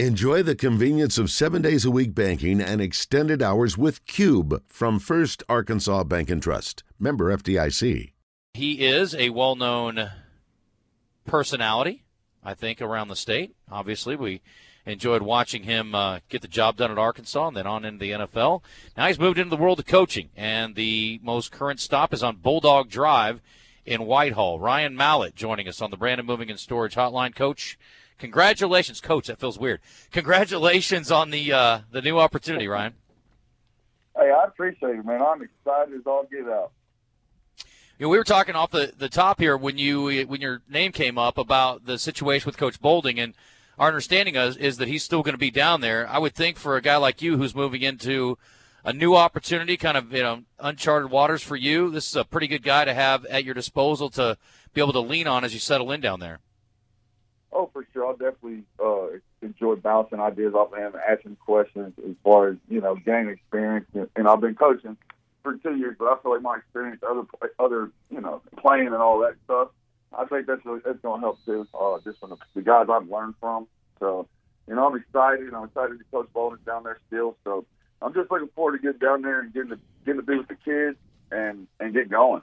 Enjoy 0.00 0.42
the 0.42 0.56
convenience 0.56 1.18
of 1.18 1.30
seven 1.30 1.62
days 1.62 1.84
a 1.84 1.90
week 1.90 2.16
banking 2.16 2.60
and 2.60 2.80
extended 2.80 3.40
hours 3.40 3.78
with 3.78 4.04
Cube 4.06 4.60
from 4.66 4.98
First 4.98 5.44
Arkansas 5.48 6.02
Bank 6.02 6.30
and 6.30 6.42
Trust. 6.42 6.82
Member 6.98 7.32
FDIC. 7.36 8.10
He 8.54 8.84
is 8.84 9.14
a 9.14 9.30
well 9.30 9.54
known 9.54 10.10
personality, 11.24 12.02
I 12.42 12.54
think, 12.54 12.82
around 12.82 13.06
the 13.06 13.14
state. 13.14 13.54
Obviously, 13.70 14.16
we 14.16 14.40
enjoyed 14.84 15.22
watching 15.22 15.62
him 15.62 15.94
uh, 15.94 16.18
get 16.28 16.42
the 16.42 16.48
job 16.48 16.76
done 16.76 16.90
at 16.90 16.98
Arkansas 16.98 17.46
and 17.46 17.56
then 17.56 17.68
on 17.68 17.84
into 17.84 18.00
the 18.00 18.10
NFL. 18.10 18.62
Now 18.96 19.06
he's 19.06 19.20
moved 19.20 19.38
into 19.38 19.54
the 19.54 19.62
world 19.62 19.78
of 19.78 19.86
coaching, 19.86 20.30
and 20.36 20.74
the 20.74 21.20
most 21.22 21.52
current 21.52 21.78
stop 21.78 22.12
is 22.12 22.24
on 22.24 22.38
Bulldog 22.38 22.90
Drive 22.90 23.40
in 23.86 24.06
Whitehall. 24.06 24.58
Ryan 24.58 24.96
Mallett 24.96 25.36
joining 25.36 25.68
us 25.68 25.80
on 25.80 25.92
the 25.92 25.96
Brandon 25.96 26.26
Moving 26.26 26.50
and 26.50 26.58
Storage 26.58 26.96
Hotline. 26.96 27.32
Coach, 27.32 27.78
Congratulations, 28.18 29.00
coach. 29.00 29.26
That 29.26 29.40
feels 29.40 29.58
weird. 29.58 29.80
Congratulations 30.12 31.10
on 31.10 31.30
the 31.30 31.52
uh, 31.52 31.80
the 31.90 32.00
new 32.00 32.18
opportunity, 32.18 32.68
Ryan. 32.68 32.94
Hey, 34.16 34.30
I 34.30 34.44
appreciate 34.44 34.96
it, 34.96 35.04
man. 35.04 35.20
I'm 35.20 35.42
excited 35.42 35.94
as 35.94 36.06
all 36.06 36.24
get 36.30 36.48
out. 36.48 36.70
You 37.98 38.06
know, 38.06 38.08
we 38.08 38.18
were 38.18 38.24
talking 38.24 38.54
off 38.54 38.70
the, 38.70 38.92
the 38.96 39.08
top 39.08 39.40
here 39.40 39.56
when 39.56 39.78
you 39.78 40.26
when 40.26 40.40
your 40.40 40.62
name 40.68 40.92
came 40.92 41.18
up 41.18 41.38
about 41.38 41.86
the 41.86 41.98
situation 41.98 42.46
with 42.46 42.56
Coach 42.56 42.80
Bolding, 42.80 43.18
and 43.18 43.34
our 43.78 43.88
understanding 43.88 44.36
is, 44.36 44.56
is 44.56 44.76
that 44.78 44.88
he's 44.88 45.02
still 45.02 45.22
going 45.22 45.34
to 45.34 45.38
be 45.38 45.50
down 45.50 45.80
there. 45.80 46.08
I 46.08 46.18
would 46.18 46.34
think 46.34 46.56
for 46.56 46.76
a 46.76 46.82
guy 46.82 46.96
like 46.96 47.22
you 47.22 47.36
who's 47.36 47.54
moving 47.54 47.82
into 47.82 48.38
a 48.84 48.92
new 48.92 49.14
opportunity, 49.14 49.76
kind 49.76 49.96
of 49.96 50.12
you 50.12 50.22
know 50.22 50.42
uncharted 50.60 51.10
waters 51.10 51.42
for 51.42 51.56
you, 51.56 51.90
this 51.90 52.08
is 52.08 52.16
a 52.16 52.24
pretty 52.24 52.46
good 52.46 52.62
guy 52.62 52.84
to 52.84 52.94
have 52.94 53.24
at 53.26 53.44
your 53.44 53.54
disposal 53.54 54.10
to 54.10 54.38
be 54.72 54.80
able 54.80 54.92
to 54.92 55.00
lean 55.00 55.26
on 55.26 55.44
as 55.44 55.54
you 55.54 55.60
settle 55.60 55.90
in 55.90 56.00
down 56.00 56.20
there. 56.20 56.40
Oh, 57.54 57.70
for 57.72 57.86
sure. 57.92 58.04
I'll 58.06 58.16
definitely 58.16 58.64
uh, 58.82 59.06
enjoy 59.40 59.76
bouncing 59.76 60.18
ideas 60.18 60.54
off 60.54 60.72
of 60.72 60.78
him, 60.78 60.92
asking 61.08 61.36
questions 61.36 61.94
as 62.04 62.16
far 62.24 62.48
as 62.48 62.56
you 62.68 62.80
know, 62.80 62.96
gaining 62.96 63.28
experience. 63.28 63.86
And 64.16 64.26
I've 64.26 64.40
been 64.40 64.56
coaching 64.56 64.96
for 65.44 65.54
two 65.58 65.76
years, 65.76 65.94
but 65.96 66.06
I 66.06 66.16
feel 66.20 66.32
like 66.32 66.42
my 66.42 66.56
experience, 66.56 67.00
other 67.08 67.22
other 67.60 67.92
you 68.10 68.20
know, 68.20 68.42
playing 68.58 68.88
and 68.88 68.96
all 68.96 69.20
that 69.20 69.36
stuff, 69.44 69.68
I 70.12 70.24
think 70.24 70.48
that's 70.48 70.62
that's 70.84 70.98
going 71.00 71.20
to 71.20 71.26
help 71.26 71.44
too. 71.44 71.66
Uh, 71.72 71.98
just 72.02 72.18
from 72.18 72.30
the, 72.30 72.36
the 72.56 72.62
guys 72.62 72.86
I've 72.90 73.08
learned 73.08 73.34
from. 73.40 73.68
So, 74.00 74.26
you 74.66 74.74
know, 74.74 74.88
I'm 74.88 74.96
excited. 74.96 75.54
I'm 75.54 75.64
excited 75.64 75.98
to 75.98 76.04
coach 76.10 76.28
Bolden 76.34 76.58
down 76.66 76.82
there 76.82 76.98
still. 77.06 77.36
So, 77.44 77.64
I'm 78.02 78.12
just 78.14 78.30
looking 78.32 78.48
forward 78.56 78.72
to 78.72 78.78
getting 78.78 78.98
down 78.98 79.22
there 79.22 79.40
and 79.40 79.54
getting 79.54 79.70
to 79.70 79.78
getting 80.04 80.20
to 80.20 80.26
be 80.26 80.38
with 80.38 80.48
the 80.48 80.56
kids 80.56 80.98
and 81.30 81.68
and 81.78 81.94
get 81.94 82.10
going. 82.10 82.42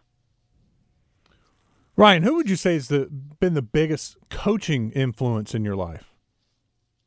Ryan, 2.02 2.24
who 2.24 2.34
would 2.34 2.50
you 2.50 2.56
say 2.56 2.74
has 2.74 2.88
the, 2.88 3.08
been 3.40 3.54
the 3.54 3.62
biggest 3.62 4.18
coaching 4.32 4.90
influence 4.90 5.54
in 5.54 5.64
your 5.64 5.76
life? 5.76 6.16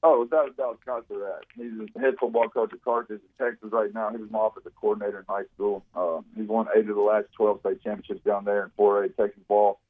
Oh, 0.04 0.20
without 0.20 0.50
a 0.50 0.52
doubt, 0.52 0.78
Scott 0.82 1.06
Surratt. 1.08 1.44
He's 1.56 1.72
the 1.92 2.00
head 2.00 2.14
football 2.20 2.48
coach 2.48 2.72
at 2.72 2.80
Carthage 2.84 3.18
in 3.20 3.44
Texas 3.44 3.70
right 3.72 3.92
now. 3.92 4.10
He 4.10 4.18
was 4.18 4.30
my 4.30 4.46
offensive 4.46 4.70
coordinator 4.80 5.18
in 5.18 5.24
high 5.28 5.46
school. 5.52 5.84
Uh, 5.96 6.20
he's 6.36 6.46
won 6.46 6.68
eight 6.76 6.88
of 6.88 6.94
the 6.94 7.02
last 7.02 7.26
12 7.36 7.58
state 7.58 7.82
championships 7.82 8.24
down 8.24 8.44
there 8.44 8.62
in 8.62 8.70
4A 8.78 9.16
Texas 9.16 9.42
ball. 9.48 9.80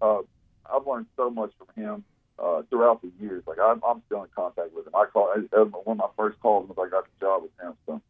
Uh, 0.00 0.20
I've 0.64 0.86
learned 0.86 1.08
so 1.14 1.28
much 1.28 1.52
from 1.58 1.68
him 1.82 2.04
uh, 2.38 2.62
throughout 2.70 3.02
the 3.02 3.12
years. 3.20 3.42
Like 3.46 3.58
I'm, 3.62 3.82
I'm 3.86 4.00
still 4.06 4.22
in 4.22 4.30
contact 4.34 4.72
with 4.74 4.86
him. 4.86 4.94
I 4.94 5.04
call 5.12 5.28
one 5.28 5.76
of 5.86 5.98
my 5.98 6.08
first 6.16 6.40
calls 6.40 6.66
was 6.70 6.78
I 6.80 6.88
got 6.88 7.04
the 7.04 7.20
job 7.20 7.42
with 7.42 7.50
him. 7.60 7.74
So 7.84 8.00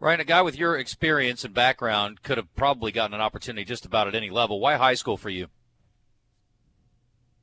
Ryan, 0.00 0.20
a 0.20 0.24
guy 0.24 0.42
with 0.42 0.56
your 0.56 0.76
experience 0.76 1.44
and 1.44 1.52
background 1.52 2.22
could 2.22 2.36
have 2.36 2.54
probably 2.54 2.92
gotten 2.92 3.14
an 3.14 3.20
opportunity 3.20 3.64
just 3.64 3.84
about 3.84 4.06
at 4.06 4.14
any 4.14 4.30
level. 4.30 4.60
Why 4.60 4.76
high 4.76 4.94
school 4.94 5.16
for 5.16 5.28
you? 5.28 5.48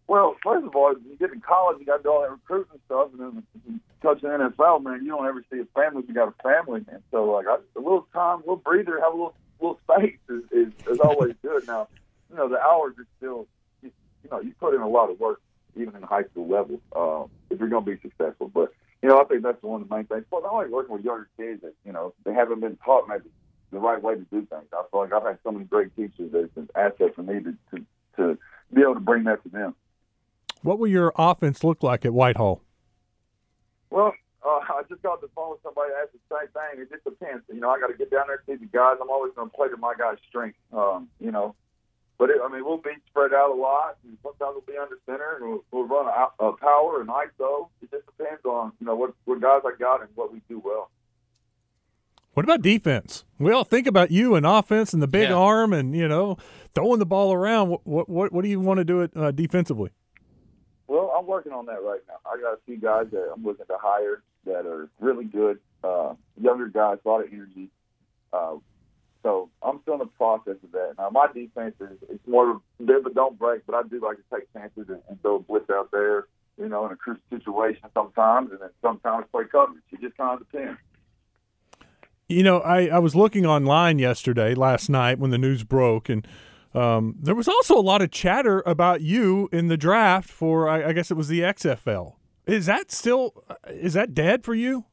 Well, 0.07 0.35
first 0.43 0.65
of 0.65 0.75
all, 0.75 0.93
when 0.93 1.03
you 1.03 1.17
get 1.17 1.33
to 1.33 1.39
college, 1.39 1.79
you 1.79 1.85
got 1.85 1.97
to 1.97 2.03
do 2.03 2.09
all 2.09 2.21
that 2.21 2.31
recruiting 2.31 2.79
stuff, 2.85 3.09
and 3.11 3.19
then 3.19 3.43
you 3.67 3.79
touch 4.01 4.21
the 4.21 4.27
NFL, 4.27 4.83
man, 4.83 5.03
you 5.03 5.09
don't 5.09 5.25
ever 5.25 5.43
see 5.51 5.59
a 5.59 5.65
family 5.73 6.03
if 6.03 6.07
you 6.07 6.13
got 6.13 6.29
a 6.29 6.43
family, 6.43 6.85
and 6.87 7.01
so 7.11 7.25
like 7.25 7.47
I, 7.47 7.55
a 7.75 7.79
little 7.79 8.07
time, 8.13 8.37
a 8.37 8.41
little 8.41 8.57
breather, 8.57 8.99
have 9.01 9.13
a 9.13 9.15
little 9.15 9.35
little 9.59 9.79
space 9.89 10.17
is, 10.29 10.43
is, 10.51 10.73
is 10.87 10.99
always 10.99 11.33
good. 11.41 11.67
Now, 11.67 11.87
you 12.29 12.37
know, 12.37 12.47
the 12.47 12.59
hours 12.59 12.93
are 12.99 13.07
still, 13.17 13.47
you, 13.81 13.91
you 14.23 14.29
know, 14.29 14.39
you 14.39 14.53
put 14.59 14.75
in 14.75 14.81
a 14.81 14.87
lot 14.87 15.09
of 15.09 15.19
work 15.19 15.41
even 15.75 15.95
in 15.95 16.03
high 16.03 16.23
school 16.23 16.47
level 16.47 16.79
um, 16.95 17.29
if 17.49 17.59
you're 17.59 17.69
going 17.69 17.83
to 17.83 17.91
be 17.91 17.99
successful, 18.01 18.49
but 18.53 18.73
you 19.05 19.11
know, 19.11 19.21
I 19.21 19.23
think 19.25 19.43
that's 19.43 19.61
one 19.61 19.83
of 19.83 19.87
the 19.87 19.95
main 19.95 20.05
things. 20.05 20.25
But 20.31 20.45
I 20.45 20.51
like 20.51 20.69
working 20.69 20.95
with 20.95 21.05
younger 21.05 21.29
kids 21.37 21.61
that, 21.61 21.75
you 21.85 21.91
know, 21.91 22.15
they 22.25 22.33
haven't 22.33 22.59
been 22.59 22.75
taught 22.83 23.07
maybe 23.07 23.29
the 23.71 23.77
right 23.77 24.01
way 24.01 24.15
to 24.15 24.21
do 24.21 24.47
things. 24.47 24.65
I 24.73 24.81
feel 24.89 25.01
like 25.01 25.13
I've 25.13 25.21
had 25.21 25.37
so 25.43 25.51
many 25.51 25.65
great 25.65 25.95
teachers 25.95 26.31
that 26.31 26.45
it's 26.45 26.57
an 26.57 26.69
asset 26.75 27.13
for 27.13 27.21
me 27.21 27.35
to, 27.43 27.55
to, 27.69 27.85
to 28.17 28.37
be 28.73 28.81
able 28.81 28.95
to 28.95 28.99
bring 28.99 29.25
that 29.25 29.43
to 29.43 29.49
them. 29.49 29.75
What 30.63 30.79
will 30.79 30.87
your 30.87 31.13
offense 31.19 31.63
look 31.63 31.83
like 31.83 32.03
at 32.03 32.15
Whitehall? 32.15 32.63
Well, 33.91 34.15
uh, 34.43 34.47
I 34.69 34.81
just 34.89 35.03
got 35.03 35.21
the 35.21 35.29
phone 35.35 35.51
with 35.51 35.59
somebody 35.61 35.91
asked 36.01 36.13
the 36.13 36.35
same 36.35 36.47
thing. 36.47 36.81
It 36.81 36.89
just 36.89 37.03
depends. 37.03 37.43
You 37.53 37.59
know, 37.59 37.69
I 37.69 37.79
got 37.79 37.87
to 37.87 37.97
get 37.97 38.09
down 38.09 38.23
there 38.25 38.41
and 38.47 38.59
see 38.59 38.65
the 38.65 38.71
guys. 38.75 38.97
I'm 38.99 39.11
always 39.11 39.33
going 39.35 39.51
to 39.51 39.55
play 39.55 39.69
to 39.69 39.77
my 39.77 39.93
guys' 39.95 40.17
strength. 40.27 40.57
Um, 40.73 41.09
you 41.19 41.31
know, 41.31 41.53
but 42.17 42.29
it, 42.29 42.37
I 42.43 42.47
mean, 42.49 42.63
we'll 42.63 42.77
be 42.77 42.91
spread 43.07 43.33
out 43.33 43.51
a 43.51 43.59
lot, 43.59 43.97
and 44.03 44.17
sometimes 44.23 44.55
we'll 44.55 44.75
be 44.75 44.77
under 44.77 44.97
center, 45.05 45.37
and 45.37 45.49
we'll, 45.49 45.65
we'll 45.71 45.87
run 45.87 46.07
a, 46.07 46.43
a 46.43 46.53
power 46.53 47.01
and 47.01 47.09
ISO. 47.09 47.69
It 47.81 47.91
just 47.91 48.05
depends 48.05 48.45
on 48.45 48.71
you 48.79 48.87
know 48.87 48.95
what 48.95 49.13
what 49.25 49.41
guys 49.41 49.61
I 49.65 49.77
got 49.77 50.01
and 50.01 50.09
what 50.15 50.31
we 50.31 50.41
do 50.47 50.61
well. 50.63 50.89
What 52.33 52.43
about 52.43 52.61
defense? 52.61 53.23
We 53.39 53.53
all 53.53 53.63
think 53.63 53.87
about 53.87 54.11
you 54.11 54.35
and 54.35 54.45
offense 54.45 54.93
and 54.93 55.01
the 55.01 55.07
big 55.07 55.29
yeah. 55.29 55.35
arm 55.35 55.71
and 55.71 55.95
you 55.95 56.07
know 56.07 56.37
throwing 56.73 56.99
the 56.99 57.05
ball 57.05 57.33
around. 57.33 57.69
What 57.69 58.09
what 58.09 58.31
what 58.31 58.43
do 58.43 58.49
you 58.49 58.59
want 58.59 58.77
to 58.77 58.85
do 58.85 59.01
it 59.01 59.11
uh, 59.15 59.31
defensively? 59.31 59.91
Well, 60.87 61.13
I'm 61.17 61.25
working 61.25 61.51
on 61.51 61.65
that 61.65 61.81
right 61.81 62.01
now. 62.07 62.15
I 62.25 62.39
got 62.39 62.53
a 62.53 62.59
few 62.65 62.77
guys 62.77 63.07
that 63.11 63.31
I'm 63.33 63.43
looking 63.43 63.65
to 63.65 63.77
hire 63.81 64.21
that 64.45 64.65
are 64.67 64.89
really 64.99 65.25
good, 65.25 65.59
uh, 65.83 66.13
younger 66.39 66.67
guys, 66.67 66.99
a 67.03 67.09
lot 67.09 67.21
of 67.21 67.33
energy. 67.33 67.69
Uh, 68.31 68.55
so 69.25 69.49
I'm 69.63 69.79
still 69.81 69.95
in 69.95 69.99
the 70.01 70.05
process 70.05 70.57
of 70.63 70.71
that. 70.73 70.93
Now 70.99 71.09
my 71.09 71.25
defense 71.33 71.73
is 71.81 71.97
it's 72.09 72.27
more 72.27 72.61
bit 72.79 73.03
of 73.03 73.15
don't 73.15 73.37
break, 73.39 73.65
but 73.65 73.73
I 73.73 73.81
do 73.81 73.99
like 73.99 74.17
to 74.17 74.23
take 74.31 74.53
chances 74.53 74.85
and, 74.87 75.01
and 75.09 75.19
throw 75.23 75.37
a 75.37 75.39
blitz 75.39 75.67
out 75.71 75.89
there, 75.91 76.27
you 76.59 76.69
know, 76.69 76.85
in 76.85 76.91
a 76.91 76.95
crucial 76.95 77.23
situation 77.31 77.81
sometimes, 77.95 78.51
and 78.51 78.61
then 78.61 78.69
sometimes 78.83 79.25
play 79.31 79.45
coverage. 79.51 79.81
It 79.91 79.99
just 79.99 80.15
kind 80.15 80.39
of 80.39 80.47
depends. 80.47 80.79
You 82.29 82.43
know, 82.43 82.59
I, 82.59 82.85
I 82.85 82.99
was 82.99 83.15
looking 83.15 83.47
online 83.47 83.97
yesterday, 83.97 84.53
last 84.53 84.89
night 84.89 85.17
when 85.17 85.31
the 85.31 85.39
news 85.39 85.63
broke, 85.63 86.07
and 86.07 86.27
um, 86.75 87.15
there 87.19 87.35
was 87.35 87.47
also 87.47 87.75
a 87.75 87.81
lot 87.81 88.03
of 88.03 88.11
chatter 88.11 88.61
about 88.63 89.01
you 89.01 89.49
in 89.51 89.69
the 89.69 89.77
draft 89.77 90.29
for, 90.29 90.69
I, 90.69 90.89
I 90.89 90.93
guess 90.93 91.09
it 91.09 91.15
was 91.15 91.29
the 91.29 91.39
XFL. 91.39 92.13
Is 92.45 92.67
that 92.67 92.91
still, 92.91 93.43
is 93.69 93.93
that 93.93 94.13
dead 94.13 94.43
for 94.43 94.53
you? 94.53 94.85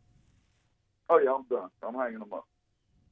Oh 1.11 1.19
yeah, 1.19 1.35
I'm 1.35 1.45
done. 1.51 1.69
I'm 1.83 1.95
hanging 1.95 2.21
them 2.21 2.33
up. 2.33 2.47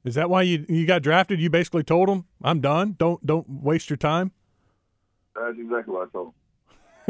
Is 0.03 0.15
that 0.15 0.29
why 0.29 0.41
you 0.43 0.65
you 0.67 0.85
got 0.85 1.03
drafted? 1.03 1.39
You 1.39 1.49
basically 1.49 1.83
told 1.83 2.09
them, 2.09 2.25
"I'm 2.43 2.61
done. 2.61 2.95
Don't 2.97 3.25
don't 3.25 3.47
waste 3.49 3.89
your 3.89 3.97
time." 3.97 4.31
That's 5.35 5.57
exactly 5.57 5.93
what 5.93 6.07
I 6.07 6.11
told 6.11 6.33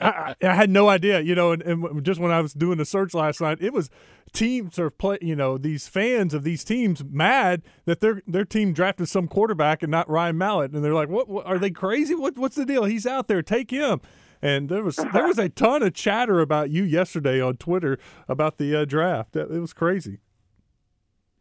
I, 0.00 0.34
I, 0.42 0.54
had 0.54 0.70
no 0.70 0.88
idea, 0.88 1.20
you 1.20 1.34
know, 1.34 1.52
and, 1.52 1.62
and, 1.62 2.04
just 2.04 2.20
when 2.20 2.30
I 2.30 2.40
was 2.40 2.52
doing 2.52 2.78
the 2.78 2.84
search 2.84 3.14
last 3.14 3.40
night, 3.40 3.58
it 3.60 3.72
was 3.72 3.90
teams 4.32 4.78
are 4.78 4.90
play, 4.90 5.18
you 5.20 5.34
know, 5.34 5.58
these 5.58 5.88
fans 5.88 6.34
of 6.34 6.44
these 6.44 6.62
teams 6.62 7.02
mad 7.04 7.62
that 7.84 8.00
their 8.00 8.22
their 8.26 8.44
team 8.44 8.72
drafted 8.72 9.08
some 9.08 9.28
quarterback 9.28 9.82
and 9.82 9.90
not 9.90 10.08
Ryan 10.08 10.38
Mallett, 10.38 10.72
and 10.72 10.84
they're 10.84 10.94
like, 10.94 11.08
"What? 11.08 11.28
what 11.28 11.46
are 11.46 11.58
they 11.58 11.70
crazy? 11.70 12.14
What? 12.14 12.38
What's 12.38 12.56
the 12.56 12.64
deal? 12.64 12.84
He's 12.84 13.06
out 13.06 13.28
there. 13.28 13.42
Take 13.42 13.70
him." 13.70 14.00
And 14.40 14.68
there 14.68 14.84
was 14.84 14.96
there 15.12 15.26
was 15.26 15.38
a 15.38 15.48
ton 15.48 15.82
of 15.82 15.94
chatter 15.94 16.40
about 16.40 16.70
you 16.70 16.84
yesterday 16.84 17.40
on 17.40 17.56
Twitter 17.56 17.98
about 18.28 18.58
the 18.58 18.74
uh, 18.74 18.84
draft. 18.84 19.34
It 19.34 19.50
was 19.50 19.72
crazy. 19.72 20.20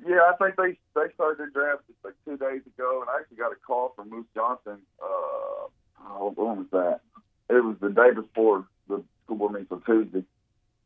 Yeah, 0.07 0.21
I 0.31 0.35
think 0.37 0.55
they 0.55 0.77
they 0.93 1.11
started 1.15 1.39
their 1.39 1.49
draft 1.49 1.83
just 1.87 1.97
like 2.03 2.13
two 2.25 2.37
days 2.37 2.61
ago, 2.65 3.01
and 3.01 3.09
I 3.09 3.19
actually 3.19 3.37
got 3.37 3.51
a 3.51 3.55
call 3.55 3.93
from 3.95 4.09
Moose 4.11 4.27
Johnston. 4.35 4.77
Uh, 5.01 5.67
oh, 6.05 6.33
when 6.35 6.57
was 6.57 6.67
that? 6.71 7.01
It 7.49 7.63
was 7.63 7.75
the 7.81 7.89
day 7.89 8.11
before 8.13 8.67
the 8.87 9.03
school 9.23 9.37
board 9.37 9.53
meeting 9.53 9.67
on 9.71 9.81
Tuesday, 9.81 10.23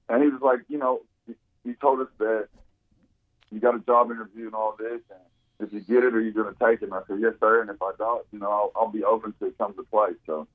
and 0.08 0.24
he 0.24 0.30
was 0.30 0.42
like, 0.42 0.60
you 0.70 0.78
know, 0.78 1.02
he, 1.28 1.36
he 1.66 1.74
told 1.74 2.00
us 2.00 2.08
that 2.20 2.48
you 3.52 3.60
got 3.60 3.76
a 3.76 3.80
job 3.80 4.10
interview 4.12 4.46
and 4.46 4.56
all 4.56 4.76
this, 4.78 5.02
and 5.10 5.20
if 5.60 5.74
you 5.74 5.82
get 5.82 6.06
it, 6.06 6.16
are 6.16 6.22
you 6.22 6.32
going 6.32 6.54
to 6.54 6.60
take 6.60 6.82
it? 6.82 6.86
And 6.86 6.94
I 6.94 7.02
said, 7.08 7.18
yes, 7.20 7.34
sir. 7.40 7.62
And 7.62 7.70
if 7.70 7.82
I 7.82 7.92
don't, 7.98 8.26
you 8.32 8.40
know, 8.40 8.50
I'll, 8.50 8.72
I'll 8.76 8.88
be 8.88 9.04
open 9.04 9.34
to 9.40 9.48
it 9.48 9.58
come 9.58 9.74
to 9.74 9.84
play. 9.84 10.10
So, 10.26 10.48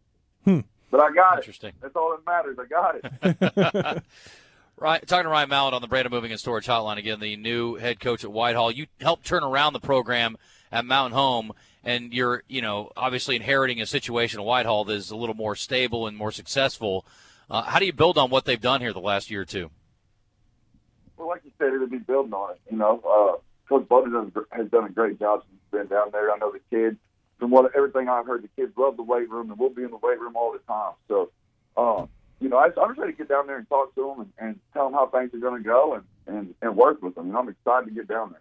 hmm. 0.44 0.60
but 0.90 1.00
I 1.00 1.12
got 1.12 1.46
it. 1.46 1.74
That's 1.82 1.96
all 1.96 2.16
that 2.16 2.24
matters. 2.26 2.58
I 2.58 2.66
got 2.66 2.96
it. 3.02 4.02
Right, 4.76 5.06
talking 5.06 5.24
to 5.24 5.28
Ryan 5.28 5.48
Mallett 5.48 5.74
on 5.74 5.82
the 5.82 5.88
Brandon 5.88 6.10
Moving 6.10 6.32
and 6.32 6.40
Storage 6.40 6.66
Hotline 6.66 6.98
again, 6.98 7.20
the 7.20 7.36
new 7.36 7.76
head 7.76 8.00
coach 8.00 8.24
at 8.24 8.32
Whitehall. 8.32 8.72
You 8.72 8.86
helped 9.00 9.24
turn 9.24 9.44
around 9.44 9.72
the 9.72 9.80
program 9.80 10.36
at 10.72 10.84
Mountain 10.84 11.16
Home, 11.16 11.52
and 11.84 12.12
you're, 12.12 12.42
you 12.48 12.60
know, 12.60 12.90
obviously 12.96 13.36
inheriting 13.36 13.80
a 13.80 13.86
situation 13.86 14.40
at 14.40 14.46
Whitehall 14.46 14.84
that 14.86 14.94
is 14.94 15.12
a 15.12 15.16
little 15.16 15.36
more 15.36 15.54
stable 15.54 16.08
and 16.08 16.16
more 16.16 16.32
successful. 16.32 17.06
Uh, 17.48 17.62
how 17.62 17.78
do 17.78 17.86
you 17.86 17.92
build 17.92 18.18
on 18.18 18.30
what 18.30 18.46
they've 18.46 18.60
done 18.60 18.80
here 18.80 18.92
the 18.92 19.00
last 19.00 19.30
year 19.30 19.42
or 19.42 19.44
two? 19.44 19.70
Well, 21.16 21.28
like 21.28 21.42
you 21.44 21.52
said, 21.56 21.72
it'll 21.72 21.86
be 21.86 21.98
building 21.98 22.32
on 22.32 22.50
it. 22.54 22.60
You 22.68 22.76
know, 22.76 23.00
uh, 23.06 23.40
Coach 23.68 23.88
Bowden 23.88 24.32
has 24.50 24.68
done 24.70 24.84
a 24.84 24.90
great 24.90 25.20
job 25.20 25.42
since 25.42 25.52
he's 25.52 25.78
been 25.78 25.86
down 25.86 26.08
there. 26.10 26.32
I 26.32 26.38
know 26.38 26.50
the 26.50 26.60
kids, 26.76 26.96
from 27.38 27.52
what 27.52 27.70
everything 27.76 28.08
I've 28.08 28.26
heard, 28.26 28.42
the 28.42 28.48
kids 28.48 28.76
love 28.76 28.96
the 28.96 29.04
weight 29.04 29.30
room, 29.30 29.50
and 29.50 29.58
we'll 29.58 29.70
be 29.70 29.84
in 29.84 29.90
the 29.90 29.98
weight 29.98 30.18
room 30.18 30.34
all 30.34 30.52
the 30.52 30.58
time. 30.66 30.94
So, 31.06 31.30
um, 31.76 32.08
you 32.40 32.48
know, 32.48 32.58
I, 32.58 32.66
I'm 32.66 32.88
just 32.88 32.98
ready 32.98 33.12
to 33.12 33.18
get 33.18 33.28
down 33.28 33.46
there 33.46 33.56
and 33.56 33.68
talk 33.68 33.94
to 33.94 34.02
them 34.02 34.20
and, 34.20 34.32
and 34.38 34.60
tell 34.72 34.84
them 34.84 34.94
how 34.94 35.06
things 35.06 35.32
are 35.34 35.38
going 35.38 35.62
to 35.62 35.66
go 35.66 35.94
and, 35.94 36.04
and, 36.26 36.54
and 36.60 36.76
work 36.76 37.02
with 37.02 37.14
them. 37.14 37.28
And 37.28 37.36
I'm 37.36 37.48
excited 37.48 37.86
to 37.86 37.92
get 37.92 38.08
down 38.08 38.30
there. 38.30 38.40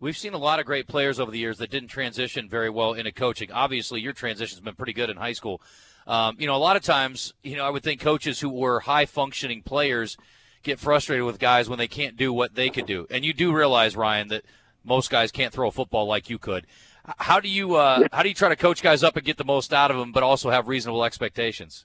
We've 0.00 0.16
seen 0.16 0.34
a 0.34 0.38
lot 0.38 0.58
of 0.58 0.66
great 0.66 0.88
players 0.88 1.20
over 1.20 1.30
the 1.30 1.38
years 1.38 1.58
that 1.58 1.70
didn't 1.70 1.88
transition 1.88 2.48
very 2.48 2.68
well 2.68 2.92
into 2.92 3.12
coaching. 3.12 3.52
Obviously, 3.52 4.00
your 4.00 4.12
transition's 4.12 4.60
been 4.60 4.74
pretty 4.74 4.92
good 4.92 5.10
in 5.10 5.16
high 5.16 5.32
school. 5.32 5.62
Um, 6.08 6.36
you 6.40 6.48
know, 6.48 6.56
a 6.56 6.58
lot 6.58 6.74
of 6.74 6.82
times, 6.82 7.32
you 7.44 7.56
know, 7.56 7.64
I 7.64 7.70
would 7.70 7.84
think 7.84 8.00
coaches 8.00 8.40
who 8.40 8.48
were 8.48 8.80
high 8.80 9.06
functioning 9.06 9.62
players 9.62 10.16
get 10.64 10.80
frustrated 10.80 11.24
with 11.24 11.38
guys 11.38 11.68
when 11.68 11.78
they 11.78 11.86
can't 11.86 12.16
do 12.16 12.32
what 12.32 12.56
they 12.56 12.68
could 12.68 12.86
do. 12.86 13.06
And 13.10 13.24
you 13.24 13.32
do 13.32 13.54
realize, 13.54 13.96
Ryan, 13.96 14.28
that 14.28 14.44
most 14.84 15.10
guys 15.10 15.30
can't 15.30 15.52
throw 15.52 15.68
a 15.68 15.72
football 15.72 16.06
like 16.06 16.28
you 16.28 16.38
could. 16.38 16.66
How 17.18 17.40
do 17.40 17.48
you 17.48 17.76
uh, 17.76 18.08
how 18.12 18.22
do 18.22 18.28
you 18.28 18.34
try 18.34 18.48
to 18.48 18.56
coach 18.56 18.82
guys 18.82 19.02
up 19.02 19.16
and 19.16 19.24
get 19.24 19.36
the 19.36 19.44
most 19.44 19.72
out 19.72 19.90
of 19.90 19.96
them, 19.96 20.12
but 20.12 20.22
also 20.22 20.50
have 20.50 20.68
reasonable 20.68 21.04
expectations? 21.04 21.84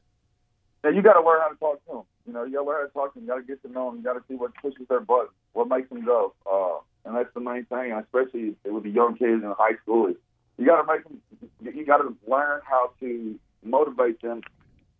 And 0.84 0.96
you 0.96 1.02
got 1.02 1.14
to 1.14 1.26
learn 1.26 1.42
how 1.42 1.50
to 1.50 1.56
talk 1.56 1.86
to 1.86 1.92
them. 1.92 2.04
You 2.26 2.34
know, 2.34 2.44
you 2.44 2.54
got 2.54 2.64
to 2.64 2.68
learn 2.68 2.82
how 2.82 2.88
to 2.88 2.94
talk 2.94 3.14
to 3.14 3.20
them. 3.20 3.28
You 3.28 3.34
got 3.34 3.42
to 3.42 3.48
get 3.48 3.62
to 3.64 3.72
know 3.72 3.90
them. 3.90 3.98
You 3.98 4.04
got 4.04 4.14
to 4.14 4.24
see 4.28 4.36
what 4.36 4.54
pushes 4.62 4.88
their 4.88 5.00
buttons, 5.00 5.32
what 5.54 5.68
makes 5.68 5.90
them 5.90 6.06
go. 6.06 6.34
Uh, 6.46 6.80
and 7.06 7.16
that's 7.16 7.34
the 7.34 7.40
main 7.40 7.66
thing, 7.66 7.94
especially 7.94 8.56
with 8.66 8.84
the 8.84 8.90
young 8.90 9.18
kids 9.18 9.44
in 9.44 9.54
high 9.58 9.78
school. 9.84 10.08
Is 10.08 10.16
you 10.58 10.66
got 10.66 10.82
to 10.82 10.92
make 10.92 11.04
them. 11.04 11.22
You 11.62 11.86
got 11.86 11.98
to 11.98 12.16
learn 12.28 12.62
how 12.64 12.92
to 13.00 13.40
motivate 13.64 14.22
them 14.22 14.42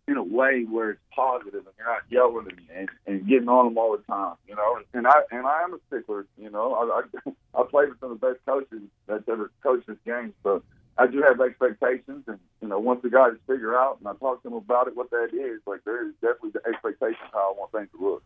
in 0.08 0.16
a 0.16 0.22
way 0.22 0.64
where 0.64 0.90
it's 0.90 1.00
positive 1.14 1.66
and 1.66 1.74
you're 1.76 1.86
not 1.86 2.02
yelling 2.08 2.46
and, 2.48 2.60
and, 2.74 2.88
and 3.06 3.28
getting 3.28 3.48
on 3.48 3.66
them 3.66 3.78
all 3.78 3.96
the 3.96 4.02
time, 4.04 4.34
you 4.48 4.56
know. 4.56 4.78
And 4.94 5.06
I 5.06 5.20
and 5.30 5.46
I 5.46 5.62
am 5.62 5.74
a 5.74 5.78
stickler, 5.86 6.26
you 6.38 6.50
know. 6.50 6.74
I 6.74 7.00
I, 7.00 7.32
I 7.60 7.64
played 7.64 7.90
with 7.90 8.00
some 8.00 8.12
of 8.12 8.20
the 8.20 8.26
best 8.26 8.40
coaches 8.46 8.80
that's 9.06 9.28
ever 9.28 9.52
coached 9.62 9.86
this 9.86 9.98
game, 10.06 10.32
so 10.42 10.62
I 10.98 11.06
do 11.06 11.22
have 11.22 11.40
expectations. 11.40 12.24
And 12.26 12.38
you 12.60 12.68
know, 12.68 12.78
once 12.78 13.00
the 13.02 13.10
guys 13.10 13.32
figure 13.46 13.78
out 13.78 13.98
and 14.00 14.08
I 14.08 14.12
talk 14.14 14.42
to 14.42 14.48
them 14.48 14.58
about 14.58 14.88
it, 14.88 14.96
what 14.96 15.10
that 15.10 15.30
is, 15.32 15.60
like 15.66 15.84
there 15.84 16.06
is 16.06 16.14
definitely 16.20 16.50
the 16.50 16.68
expectation 16.68 17.20
how 17.32 17.54
I 17.54 17.58
want 17.58 17.72
things 17.72 17.88
to 17.96 18.04
look. 18.04 18.22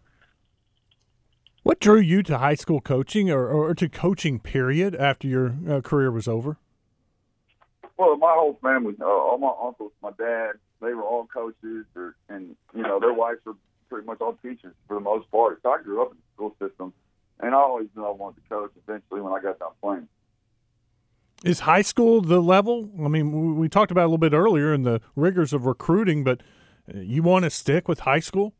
What 1.62 1.78
drew 1.78 2.00
you 2.00 2.24
to 2.24 2.38
high 2.38 2.56
school 2.56 2.80
coaching 2.80 3.30
or, 3.30 3.46
or 3.46 3.74
to 3.74 3.88
coaching 3.88 4.40
period 4.40 4.96
after 4.96 5.28
your 5.28 5.54
uh, 5.68 5.80
career 5.80 6.10
was 6.10 6.26
over? 6.26 6.56
Well, 7.96 8.16
my 8.16 8.32
whole 8.34 8.58
family, 8.60 8.94
uh, 9.00 9.04
all 9.04 9.38
my 9.38 9.52
uncles, 9.62 9.92
my 10.02 10.10
dad, 10.18 10.52
they 10.80 10.92
were 10.92 11.04
all 11.04 11.26
coaches, 11.26 11.86
or, 11.94 12.16
and 12.28 12.56
you 12.74 12.82
know 12.82 12.98
their 12.98 13.12
wives 13.12 13.38
were 13.44 13.54
pretty 13.88 14.06
much 14.06 14.20
all 14.20 14.36
teachers 14.42 14.74
for 14.88 14.94
the 14.94 15.00
most 15.00 15.30
part. 15.30 15.60
So 15.62 15.70
I 15.70 15.80
grew 15.80 16.02
up 16.02 16.10
in 16.10 16.16
the 16.16 16.22
school 16.34 16.56
system, 16.58 16.92
and 17.38 17.54
I 17.54 17.58
always 17.58 17.86
knew 17.94 18.04
I 18.04 18.10
wanted 18.10 18.42
to 18.42 18.48
coach. 18.48 18.72
Eventually, 18.88 19.20
when 19.20 19.32
I 19.32 19.40
got 19.40 19.60
done 19.60 19.70
playing. 19.80 20.08
Is 21.44 21.60
high 21.60 21.82
school 21.82 22.20
the 22.20 22.40
level? 22.40 22.90
I 23.04 23.08
mean, 23.08 23.56
we 23.56 23.68
talked 23.68 23.90
about 23.90 24.02
a 24.02 24.06
little 24.06 24.18
bit 24.18 24.32
earlier 24.32 24.72
in 24.72 24.82
the 24.82 25.00
rigors 25.16 25.52
of 25.52 25.66
recruiting, 25.66 26.22
but 26.22 26.40
uh, 26.92 27.00
you 27.00 27.22
want 27.22 27.44
to 27.44 27.50
stick 27.50 27.88
with 27.88 28.00
high 28.00 28.20
school? 28.20 28.54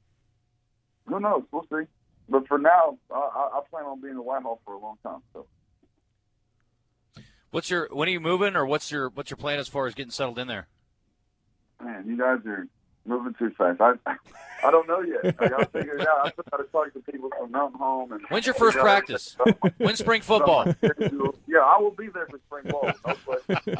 Who 1.06 1.20
knows? 1.20 1.44
We'll 1.52 1.66
see. 1.70 1.86
But 2.28 2.48
for 2.48 2.58
now, 2.58 2.98
I, 3.10 3.14
I 3.14 3.60
plan 3.70 3.84
on 3.84 4.00
being 4.00 4.16
a 4.16 4.22
Whitehall 4.22 4.60
for 4.64 4.74
a 4.74 4.78
long 4.78 4.96
time. 5.02 5.20
So. 5.32 5.46
What's 7.50 7.70
your 7.70 7.88
when 7.92 8.08
are 8.08 8.12
you 8.12 8.20
moving, 8.20 8.56
or 8.56 8.64
what's 8.64 8.90
your 8.90 9.10
what's 9.10 9.30
your 9.30 9.36
plan 9.36 9.58
as 9.58 9.68
far 9.68 9.86
as 9.86 9.94
getting 9.94 10.10
settled 10.10 10.38
in 10.38 10.48
there? 10.48 10.68
Man, 11.84 12.04
you 12.06 12.16
guys 12.16 12.38
are 12.46 12.66
moving 13.04 13.34
too 13.38 13.50
fast. 13.56 13.80
I 13.80 13.94
I 14.64 14.70
don't 14.70 14.86
know 14.86 15.00
yet. 15.00 15.34
I 15.38 15.48
got 15.48 15.58
to 15.58 15.66
figure 15.66 15.98
it 15.98 16.06
out. 16.06 16.26
I 16.26 16.30
still 16.30 16.44
got 16.50 16.58
to 16.58 16.64
talk 16.64 16.92
to 16.92 17.00
people 17.12 17.30
from 17.36 17.50
Mountain 17.50 17.80
Home. 17.80 18.12
And 18.12 18.22
when's 18.28 18.46
your 18.46 18.54
first 18.54 18.78
practice? 18.78 19.36
When's 19.78 19.98
spring 19.98 20.22
football? 20.22 20.66
yeah, 20.82 21.60
I 21.60 21.78
will 21.80 21.90
be 21.90 22.08
there 22.08 22.26
for 22.26 22.38
spring 22.46 22.70
ball. 22.70 22.92
No 23.06 23.14
question. 23.24 23.76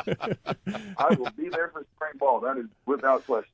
I 0.99 1.15
will 1.15 1.31
be 1.37 1.49
there 1.49 1.69
for 1.69 1.87
spring 1.97 2.13
ball. 2.19 2.41
That 2.41 2.59
is 2.59 2.67
without 2.87 3.25
question. 3.27 3.53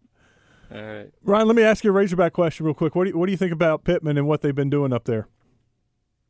All 0.73 0.83
right, 0.83 1.11
Ryan. 1.23 1.47
Let 1.47 1.57
me 1.57 1.63
ask 1.63 1.85
you 1.85 1.91
a 1.91 1.93
Razorback 1.93 2.33
question 2.33 2.67
real 2.67 2.75
quick. 2.75 2.95
What 2.95 3.05
do 3.05 3.11
you, 3.11 3.19
what 3.19 3.27
do 3.27 3.33
you 3.33 3.39
think 3.39 3.53
about 3.53 3.85
Pittman 3.85 4.19
and 4.19 4.27
what 4.27 4.43
they've 4.43 4.55
been 4.55 4.71
doing 4.71 4.93
up 4.93 5.05
there? 5.05 5.29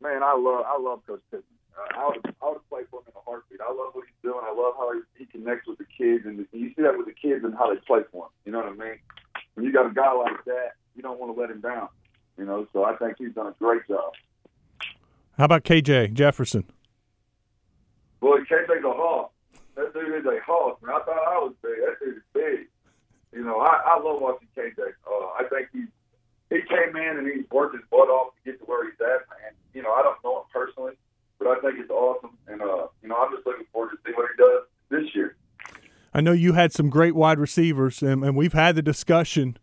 Man, 0.00 0.23
I 0.23 0.34
love 0.34 0.64
I 0.67 0.79
love 0.81 1.02
Coach 1.06 1.23
Pittman. 1.31 1.44
Uh, 1.76 1.99
I 1.99 2.06
would 2.06 2.34
I 2.43 2.50
would 2.50 2.69
play 2.69 2.82
for 2.91 3.00
him 3.00 3.06
in 3.08 3.12
a 3.17 3.20
heartbeat. 3.25 3.61
I 3.61 3.73
love 3.73 3.94
what 3.94 4.05
he's 4.05 4.14
doing. 4.23 4.41
I 4.44 4.52
love 4.55 4.75
how 4.76 4.93
he, 4.93 5.00
he 5.19 5.26
connects 5.26 5.67
with 5.67 5.79
the 5.79 5.87
kids, 5.87 6.25
and 6.25 6.46
you 6.52 6.69
see 6.76 6.82
that 6.82 6.96
with 6.96 7.06
the 7.06 7.14
kids 7.14 7.44
and 7.44 7.55
how 7.55 7.73
they 7.73 7.81
play 7.81 8.00
for 8.12 8.26
him. 8.26 8.31
You 8.44 8.52
know 8.52 8.58
what 8.58 8.69
I 8.69 8.75
mean? 8.75 8.99
When 9.58 9.66
you 9.66 9.72
got 9.72 9.90
a 9.90 9.93
guy 9.93 10.12
like 10.12 10.44
that, 10.44 10.78
you 10.94 11.02
don't 11.02 11.19
want 11.19 11.34
to 11.34 11.40
let 11.40 11.50
him 11.50 11.60
down. 11.60 11.88
You 12.38 12.44
know, 12.44 12.69
so 12.72 12.84
I 12.84 12.94
think 12.94 13.16
he's 13.19 13.34
done 13.34 13.49
a 13.49 13.55
great 13.58 13.82
job. 13.88 14.12
How 15.37 15.46
about 15.46 15.64
KJ 15.64 16.12
Jefferson? 16.12 16.62
Boy, 18.20 18.38
KJ's 18.49 18.84
a 18.84 18.93
hawk. 18.94 19.32
That 19.75 19.93
dude 19.94 20.14
is 20.14 20.25
a 20.26 20.38
hawk. 20.46 20.81
Man, 20.81 20.94
I 20.94 21.00
thought 21.02 21.26
I 21.26 21.38
was 21.43 21.55
big. 21.60 21.72
That 21.75 21.99
dude 21.99 22.19
is 22.19 22.22
big. 22.32 22.69
You 23.32 23.43
know, 23.43 23.58
I, 23.58 23.82
I 23.84 24.00
love 24.00 24.22
watching 24.22 24.46
KJ. 24.56 24.78
Uh, 24.78 25.26
I 25.34 25.43
think 25.50 25.70
he 25.72 25.87
he 26.55 26.62
came 26.62 26.94
in 26.94 27.19
and 27.19 27.26
he's 27.26 27.50
worked 27.50 27.75
his 27.75 27.82
butt 27.90 28.06
off 28.06 28.34
to 28.37 28.52
get 28.52 28.60
to 28.60 28.64
where 28.66 28.84
he's 28.84 29.00
at, 29.00 29.26
man. 29.26 29.58
You 29.75 29.82
know, 29.82 29.90
I 29.90 30.02
don't 30.02 30.22
know 30.22 30.38
him 30.38 30.46
personally, 30.55 30.94
but 31.40 31.49
I 31.49 31.58
think 31.62 31.81
it's 31.81 31.90
awesome. 31.90 32.38
And 32.46 32.62
uh, 32.62 32.87
you 33.02 33.08
know, 33.08 33.16
I'm 33.16 33.34
just 33.34 33.44
looking 33.44 33.66
forward 33.72 33.90
to 33.90 33.99
see 34.06 34.14
what 34.14 34.31
he 34.31 34.38
does 34.38 34.62
this 34.88 35.12
year. 35.16 35.18
I 36.19 36.20
know 36.20 36.32
you 36.32 36.55
had 36.55 36.73
some 36.73 36.91
great 36.91 37.15
wide 37.15 37.38
receivers, 37.38 38.03
and, 38.03 38.25
and 38.25 38.35
we've 38.35 38.53
had 38.53 38.75
the 38.75 38.82
discussion. 38.82 39.56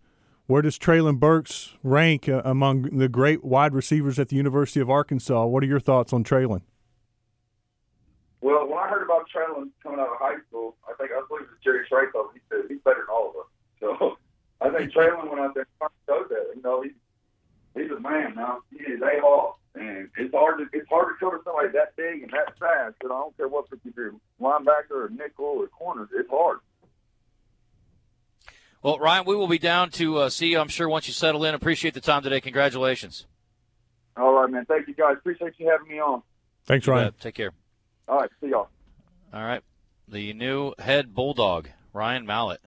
Where 0.48 0.62
does 0.62 0.80
Treylon 0.80 1.20
Burks 1.20 1.74
rank 1.84 2.30
uh, 2.30 2.42
among 2.46 2.98
the 2.98 3.10
great 3.10 3.44
wide 3.44 3.74
receivers 3.74 4.18
at 4.20 4.30
the 4.30 4.38
University 4.38 4.80
of 4.80 4.90
Arkansas? 4.90 5.48
What 5.48 5.64
are 5.64 5.66
your 5.66 5.82
thoughts 5.82 6.14
on 6.14 6.24
Treylon? 6.24 6.62
Well, 8.40 8.70
when 8.70 8.78
I 8.78 8.88
heard 8.88 9.04
about 9.04 9.28
Treylon 9.30 9.72
coming 9.84 10.00
out 10.00 10.08
of 10.08 10.18
high 10.18 10.38
school, 10.48 10.78
I 10.88 10.94
think 10.94 11.12
I 11.12 11.22
believe 11.28 11.44
it 11.44 11.50
was 11.52 11.60
Jarius 11.62 11.92
Wright. 11.92 12.08
He 12.34 12.40
said 12.50 12.60
he's 12.70 12.80
better 12.86 13.02
than 13.02 13.14
all 13.14 13.32
of 13.32 13.36
us. 13.36 13.48
So 13.82 14.18
I 14.62 14.70
think 14.70 14.94
Treylon 14.96 15.28
went 15.28 15.42
out 15.42 15.56
there 15.56 15.68
and 15.82 15.90
showed 16.08 16.30
that. 16.30 16.54
You 16.56 16.62
know, 16.62 16.84
he's 16.84 16.94
he's 17.76 17.92
a 17.92 18.00
man 18.00 18.34
now. 18.34 18.60
He 18.72 18.94
is 18.94 19.02
a 19.02 19.20
hawk, 19.20 19.60
and 19.76 20.08
it's 20.16 20.34
hard 20.34 20.60
to 20.60 20.68
it's 20.72 20.88
hard 20.88 21.08
to 21.20 21.20
cover 21.20 21.42
somebody 21.44 21.68
that 21.74 21.98
big 21.98 22.24
and 22.24 22.32
that 22.32 22.58
fast. 22.58 22.96
But 23.02 23.12
I 23.12 23.20
don't 23.20 23.36
care 23.36 23.50
what 23.50 23.66
if 23.74 23.80
you're 23.94 24.14
linebacker 24.42 24.92
or 24.92 25.10
nickel 25.10 25.46
or 25.46 25.68
corner, 25.68 26.08
it's 26.14 26.30
hard. 26.30 26.60
Well, 28.86 29.00
Ryan, 29.00 29.26
we 29.26 29.36
will 29.36 29.48
be 29.48 29.58
down 29.58 29.90
to 29.94 30.20
uh, 30.20 30.30
see 30.30 30.52
you. 30.52 30.60
I'm 30.60 30.68
sure 30.68 30.88
once 30.88 31.08
you 31.08 31.14
settle 31.14 31.44
in. 31.44 31.56
Appreciate 31.56 31.96
the 31.96 32.02
time 32.02 32.22
today. 32.22 32.40
Congratulations. 32.40 33.26
All 34.16 34.32
right, 34.32 34.48
man. 34.48 34.66
Thank 34.66 34.88
you, 34.88 34.94
guys. 34.94 35.16
Appreciate 35.18 35.54
you 35.58 35.68
having 35.72 35.88
me 35.88 36.00
on. 36.00 36.22
Thanks, 36.68 36.88
Ryan. 36.88 37.12
Take 37.20 37.34
care. 37.34 37.52
All 38.08 38.20
right. 38.20 38.30
See 38.40 38.50
y'all. 38.50 38.70
All 39.34 39.42
right. 39.42 39.64
The 40.08 40.34
new 40.34 40.76
head 40.78 41.16
bulldog, 41.16 41.70
Ryan 41.94 42.28
Mallett. 42.28 42.62